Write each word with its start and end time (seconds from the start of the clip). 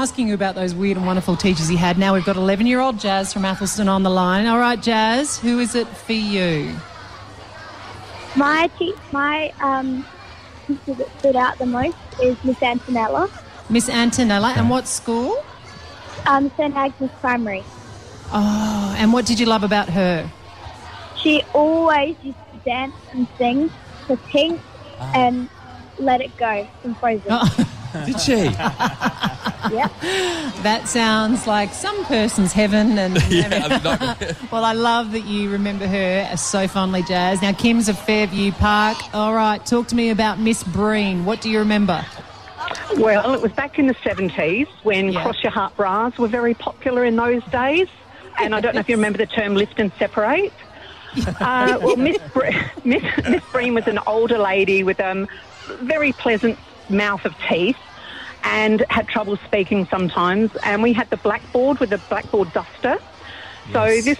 asking 0.00 0.28
you 0.28 0.34
about 0.34 0.54
those 0.54 0.74
weird 0.74 0.96
and 0.96 1.04
wonderful 1.06 1.36
teachers 1.36 1.70
you 1.70 1.76
had. 1.76 1.98
Now 1.98 2.14
we've 2.14 2.24
got 2.24 2.36
11 2.36 2.66
year 2.66 2.80
old 2.80 2.98
Jazz 2.98 3.34
from 3.34 3.44
Athelstone 3.44 3.86
on 3.88 4.02
the 4.02 4.08
line. 4.08 4.46
All 4.46 4.58
right, 4.58 4.80
Jazz, 4.80 5.38
who 5.38 5.58
is 5.58 5.74
it 5.74 5.86
for 5.86 6.14
you? 6.14 6.74
My 8.34 8.70
te- 8.78 8.94
my 9.12 9.52
um, 9.60 10.06
teacher 10.66 10.94
that 10.94 11.18
stood 11.18 11.36
out 11.36 11.58
the 11.58 11.66
most 11.66 11.98
is 12.22 12.42
Miss 12.44 12.56
Antonella, 12.60 13.30
Miss 13.68 13.90
Antonella. 13.90 14.56
And 14.56 14.70
what 14.70 14.88
school? 14.88 15.36
um, 16.26 16.50
St 16.56 16.74
Agnes 16.74 17.10
Primary. 17.20 17.62
Oh, 18.32 18.94
and 18.98 19.12
what 19.12 19.26
did 19.26 19.38
you 19.38 19.44
love 19.46 19.64
about 19.64 19.90
her? 19.90 20.30
She 21.22 21.42
always 21.52 22.16
used 22.22 22.38
to 22.52 22.58
dance 22.64 22.94
and 23.12 23.26
sing 23.36 23.70
to 24.06 24.16
Pink 24.16 24.60
and 25.14 25.48
Let 25.98 26.22
It 26.22 26.34
Go 26.38 26.66
from 26.80 26.94
Frozen. 26.94 27.28
Did 28.06 28.20
she? 28.20 28.48
Yep. 29.70 29.92
That 30.62 30.88
sounds 30.88 31.46
like 31.46 31.72
some 31.72 32.04
person's 32.04 32.52
heaven. 32.52 32.98
And 32.98 33.16
yeah, 33.30 34.34
well, 34.50 34.64
I 34.64 34.72
love 34.72 35.12
that 35.12 35.24
you 35.26 35.50
remember 35.50 35.86
her 35.86 36.36
so 36.36 36.66
fondly, 36.68 37.02
Jazz. 37.02 37.42
Now, 37.42 37.52
Kim's 37.52 37.88
of 37.88 37.98
Fairview 37.98 38.52
Park. 38.52 38.96
All 39.14 39.34
right, 39.34 39.64
talk 39.64 39.88
to 39.88 39.94
me 39.96 40.10
about 40.10 40.38
Miss 40.38 40.62
Breen. 40.62 41.24
What 41.24 41.40
do 41.40 41.50
you 41.50 41.58
remember? 41.58 42.04
Well, 42.96 43.34
it 43.34 43.40
was 43.42 43.52
back 43.52 43.78
in 43.78 43.86
the 43.86 43.94
70s 43.94 44.68
when 44.82 45.12
Yeah. 45.12 45.22
cross 45.22 45.42
your 45.42 45.52
heart 45.52 45.76
bras 45.76 46.16
were 46.18 46.28
very 46.28 46.54
popular 46.54 47.04
in 47.04 47.16
those 47.16 47.44
days. 47.46 47.88
And 48.38 48.54
I 48.54 48.60
don't 48.60 48.74
know 48.74 48.80
if 48.80 48.88
you 48.88 48.96
remember 48.96 49.18
the 49.18 49.26
term 49.26 49.54
lift 49.54 49.78
and 49.80 49.92
separate. 49.98 50.52
Uh, 51.40 51.76
well, 51.82 51.96
Miss, 51.96 52.18
Bre- 52.32 52.50
Miss, 52.84 53.02
Miss 53.28 53.42
Breen 53.50 53.74
was 53.74 53.88
an 53.88 53.98
older 54.06 54.38
lady 54.38 54.84
with 54.84 55.00
a 55.00 55.10
um, 55.10 55.28
very 55.80 56.12
pleasant 56.12 56.56
mouth 56.88 57.24
of 57.24 57.34
teeth 57.48 57.76
and 58.42 58.84
had 58.90 59.08
trouble 59.08 59.36
speaking 59.46 59.86
sometimes. 59.90 60.50
And 60.62 60.82
we 60.82 60.92
had 60.92 61.10
the 61.10 61.16
blackboard 61.18 61.80
with 61.80 61.90
the 61.90 61.98
blackboard 61.98 62.52
duster. 62.52 62.98
So 63.72 64.00
this, 64.00 64.18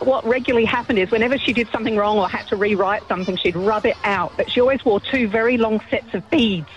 what 0.00 0.24
regularly 0.26 0.66
happened 0.66 0.98
is 0.98 1.10
whenever 1.10 1.38
she 1.38 1.52
did 1.52 1.68
something 1.70 1.96
wrong 1.96 2.18
or 2.18 2.28
had 2.28 2.46
to 2.48 2.56
rewrite 2.56 3.06
something, 3.08 3.36
she'd 3.36 3.56
rub 3.56 3.86
it 3.86 3.96
out. 4.04 4.32
But 4.36 4.50
she 4.50 4.60
always 4.60 4.84
wore 4.84 5.00
two 5.00 5.28
very 5.28 5.56
long 5.56 5.80
sets 5.90 6.12
of 6.14 6.28
beads. 6.30 6.68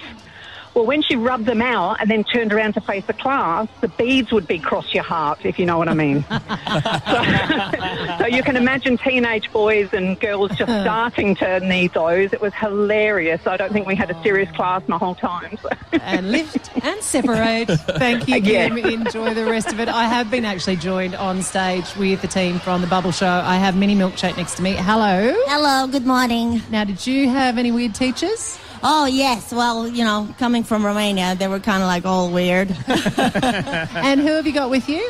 Well, 0.74 0.86
when 0.86 1.04
she 1.04 1.16
rubbed 1.16 1.46
them 1.46 1.62
out 1.62 2.02
and 2.02 2.10
then 2.10 2.24
turned 2.24 2.52
around 2.52 2.74
to 2.74 2.82
face 2.82 3.06
the 3.06 3.14
class, 3.14 3.68
the 3.82 3.88
beads 3.90 4.32
would 4.32 4.48
be 4.48 4.58
cross 4.58 4.92
your 4.94 5.04
heart, 5.04 5.46
if 5.46 5.60
you 5.60 5.66
know 5.66 5.78
what 5.78 5.88
I 5.88 5.94
mean. 5.94 6.24
so, 6.30 8.18
so 8.20 8.26
you 8.26 8.42
can 8.42 8.56
imagine 8.56 8.98
teenage 8.98 9.52
boys 9.52 9.90
and 9.94 10.20
girls 10.20 10.52
just 10.56 10.72
starting 10.82 11.36
to 11.36 11.60
need 11.60 11.94
those. 11.94 12.34
It 12.34 12.42
was 12.42 12.54
hilarious. 12.56 13.46
I 13.46 13.58
don't 13.58 13.72
think 13.72 13.86
we 13.86 13.96
had 13.96 14.10
a 14.10 14.24
serious 14.24 14.50
oh. 14.54 14.56
class 14.56 14.88
my 14.88 14.98
whole 14.98 15.16
time. 15.16 15.58
So. 15.62 15.70
and 15.92 16.32
lift 16.32 16.72
and 16.84 17.02
separate. 17.02 17.68
Thank 17.68 18.28
you, 18.28 18.36
Yeah. 18.44 18.70
Kim. 18.70 18.78
Enjoy 18.78 19.34
the 19.34 19.46
rest 19.46 19.72
of 19.72 19.80
it. 19.80 19.90
I 19.90 20.06
have 20.06 20.32
been 20.32 20.46
actually 20.46 20.78
joined 20.78 21.16
on 21.16 21.42
stage 21.44 21.96
with 21.96 22.22
the 22.22 22.28
team 22.28 22.60
from 22.60 22.82
the 22.82 22.88
Bubble 22.88 23.12
Show. 23.12 23.28
I 23.28 23.58
have 23.58 23.78
Mini 23.78 23.96
Milkshake 23.96 24.38
next 24.38 24.56
to 24.56 24.64
me. 24.64 24.74
Hello. 24.74 25.34
Hello, 25.48 25.88
good 25.88 26.06
morning. 26.06 26.62
Now, 26.72 26.84
did 26.84 27.06
you 27.06 27.30
have 27.30 27.58
any 27.58 27.72
weird 27.72 27.94
teachers? 27.94 28.60
Oh, 28.86 29.06
yes. 29.06 29.52
Well, 29.54 29.88
you 29.88 30.04
know, 30.04 30.28
coming 30.40 30.64
from 30.64 30.86
Romania, 30.86 31.36
they 31.36 31.48
were 31.48 31.60
kind 31.60 31.82
of 31.82 31.88
like 31.88 32.06
all 32.06 32.30
weird. 32.30 32.76
And 33.96 34.20
who 34.20 34.34
have 34.34 34.46
you 34.46 34.52
got 34.54 34.70
with 34.70 34.90
you? 34.90 35.10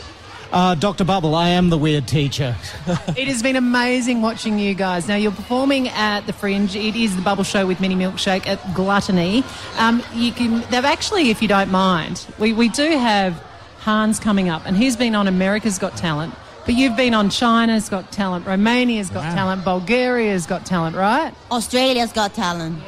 Uh, 0.51 0.75
Dr. 0.75 1.03
Bubble, 1.03 1.33
I 1.33 1.49
am 1.49 1.69
the 1.71 1.77
weird 1.79 2.07
teacher. 2.07 2.55
It 3.17 3.27
has 3.27 3.41
been 3.41 3.55
amazing 3.55 4.21
watching 4.21 4.59
you 4.59 4.75
guys. 4.75 5.07
Now, 5.07 5.15
you're 5.15 5.31
performing 5.31 5.89
at 5.89 6.27
the 6.27 6.33
Fringe. 6.33 6.75
It 6.75 6.95
is 6.95 7.15
the 7.15 7.21
Bubble 7.23 7.43
Show 7.43 7.65
with 7.65 7.79
Mini 7.79 7.95
Milkshake 7.95 8.45
at 8.45 8.59
Gluttony. 8.75 9.43
Um, 9.77 10.03
you 10.13 10.31
can. 10.31 10.61
They've 10.69 10.85
actually, 10.85 11.31
if 11.31 11.41
you 11.41 11.47
don't 11.47 11.71
mind, 11.71 12.27
we, 12.37 12.53
we 12.53 12.69
do 12.69 12.87
have 12.97 13.43
Hans 13.79 14.19
coming 14.19 14.49
up, 14.49 14.63
and 14.67 14.77
he's 14.77 14.95
been 14.95 15.15
on 15.15 15.27
America's 15.27 15.79
Got 15.79 15.97
Talent. 15.97 16.35
But 16.65 16.75
you've 16.75 16.95
been 16.95 17.13
on 17.13 17.29
China's 17.29 17.89
Got 17.89 18.11
Talent, 18.11 18.45
Romania's 18.45 19.09
Got 19.09 19.23
Talent, 19.33 19.65
Bulgaria's 19.65 20.45
Got 20.45 20.65
Talent, 20.65 20.95
right? 20.95 21.33
Australia's 21.51 22.13
got 22.13 22.33
talent. 22.33 22.81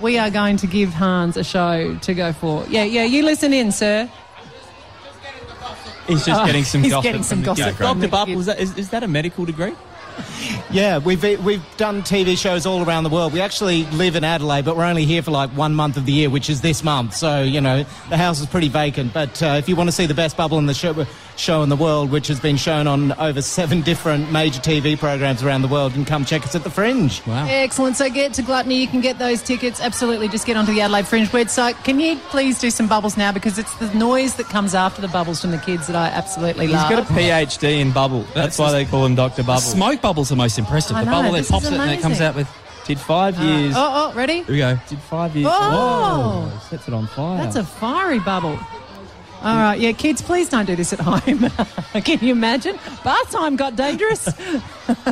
We 0.00 0.16
are 0.18 0.30
going 0.30 0.56
to 0.58 0.66
give 0.66 0.90
Hans 0.94 1.36
a 1.36 1.44
show 1.44 1.96
to 1.96 2.14
go 2.14 2.32
for. 2.32 2.64
Yeah, 2.68 2.84
yeah, 2.84 3.04
you 3.04 3.24
listen 3.24 3.52
in, 3.52 3.72
sir. 3.72 4.08
He's 6.06 6.24
just 6.24 6.40
Oh, 6.40 6.46
getting 6.46 6.64
some 6.64 6.82
he's 6.84 6.92
gossip. 6.92 7.02
getting 7.02 7.22
some 7.22 7.38
from 7.38 7.42
the 7.42 7.46
gossip 7.46 7.64
kids. 7.66 7.76
from 7.78 8.00
Dr. 8.00 8.08
Bubble, 8.10 8.26
kids. 8.34 8.40
is 8.40 8.46
that, 8.46 8.60
is, 8.60 8.78
is 8.78 8.88
that 8.90 9.02
a 9.02 9.08
medical 9.08 9.44
degree? 9.44 9.74
Yeah, 10.70 10.98
we've 10.98 11.22
we've 11.44 11.62
done 11.76 12.02
TV 12.02 12.36
shows 12.36 12.66
all 12.66 12.84
around 12.84 13.04
the 13.04 13.08
world. 13.10 13.32
We 13.32 13.40
actually 13.40 13.84
live 13.86 14.16
in 14.16 14.24
Adelaide, 14.24 14.64
but 14.64 14.76
we're 14.76 14.84
only 14.84 15.04
here 15.04 15.22
for 15.22 15.30
like 15.30 15.50
one 15.50 15.74
month 15.74 15.96
of 15.96 16.06
the 16.06 16.12
year, 16.12 16.28
which 16.28 16.50
is 16.50 16.60
this 16.60 16.82
month. 16.82 17.14
So 17.14 17.42
you 17.42 17.60
know 17.60 17.84
the 18.08 18.16
house 18.16 18.40
is 18.40 18.46
pretty 18.46 18.68
vacant. 18.68 19.12
But 19.14 19.40
uh, 19.40 19.46
if 19.58 19.68
you 19.68 19.76
want 19.76 19.88
to 19.88 19.92
see 19.92 20.06
the 20.06 20.14
best 20.14 20.36
bubble 20.36 20.58
in 20.58 20.66
the 20.66 20.74
show, 20.74 21.06
show 21.38 21.62
in 21.62 21.68
the 21.68 21.76
world, 21.76 22.10
which 22.10 22.26
has 22.28 22.40
been 22.40 22.56
shown 22.56 22.86
on 22.86 23.12
over 23.12 23.40
seven 23.40 23.82
different 23.82 24.30
major 24.32 24.60
TV 24.60 24.98
programs 24.98 25.42
around 25.42 25.62
the 25.62 25.68
world, 25.68 25.94
And 25.94 26.06
come 26.06 26.24
check 26.24 26.44
us 26.44 26.54
at 26.54 26.64
the 26.64 26.70
Fringe. 26.70 27.24
Wow. 27.26 27.46
Excellent. 27.48 27.96
So 27.96 28.10
get 28.10 28.34
to 28.34 28.42
Gluttony. 28.42 28.76
You 28.80 28.88
can 28.88 29.00
get 29.00 29.18
those 29.18 29.42
tickets. 29.42 29.80
Absolutely. 29.80 30.28
Just 30.28 30.46
get 30.46 30.56
onto 30.56 30.72
the 30.72 30.80
Adelaide 30.80 31.06
Fringe 31.06 31.28
website. 31.28 31.82
Can 31.84 32.00
you 32.00 32.16
please 32.30 32.58
do 32.58 32.70
some 32.70 32.88
bubbles 32.88 33.16
now? 33.16 33.32
Because 33.32 33.58
it's 33.58 33.74
the 33.76 33.92
noise 33.94 34.34
that 34.36 34.46
comes 34.46 34.74
after 34.74 35.00
the 35.00 35.08
bubbles 35.08 35.40
from 35.40 35.50
the 35.50 35.58
kids 35.58 35.86
that 35.86 35.96
I 35.96 36.08
absolutely 36.08 36.66
He's 36.66 36.74
love. 36.74 36.88
He's 36.88 36.98
got 36.98 37.10
a 37.10 37.14
PhD 37.14 37.80
in 37.80 37.92
bubble. 37.92 38.24
That's, 38.34 38.58
why 38.58 38.72
they 38.72 38.84
call 38.84 39.06
him 39.06 39.14
Dr. 39.14 39.42
Bubble. 39.42 39.60
Smoke 39.60 40.00
bubble's 40.00 40.30
are 40.32 40.34
the 40.34 40.38
most 40.38 40.58
impressive. 40.58 40.96
I 40.96 41.04
the 41.04 41.10
know, 41.10 41.22
bubble 41.22 41.32
that 41.32 41.48
pops 41.48 41.66
it 41.66 41.74
and 41.74 41.90
it 41.90 42.00
comes 42.00 42.20
out 42.20 42.34
with. 42.34 42.48
Did 42.86 42.98
five 42.98 43.38
uh, 43.38 43.42
years. 43.42 43.74
oh, 43.76 44.10
oh, 44.10 44.14
ready? 44.16 44.42
Here 44.44 44.46
we 44.48 44.58
go. 44.58 44.78
Did 44.88 44.98
five 44.98 45.36
years. 45.36 45.48
Oh. 45.50 46.48
Whoa, 46.50 46.58
sets 46.70 46.88
it 46.88 46.94
on 46.94 47.06
fire. 47.06 47.36
That's 47.36 47.56
a 47.56 47.64
fiery 47.64 48.18
bubble. 48.18 48.58
All 49.42 49.56
right, 49.56 49.78
yeah, 49.78 49.92
kids, 49.92 50.20
please 50.20 50.48
don't 50.48 50.66
do 50.66 50.74
this 50.74 50.92
at 50.92 51.00
home. 51.00 51.48
Can 52.02 52.18
you 52.20 52.32
imagine? 52.32 52.76
Bath 53.04 53.30
time 53.30 53.54
got 53.54 53.76
dangerous. 53.76 54.28